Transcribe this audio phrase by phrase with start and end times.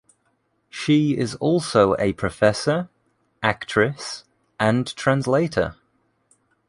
[0.71, 2.89] She is also a professor,
[3.43, 4.23] actress,
[4.59, 5.75] and translator.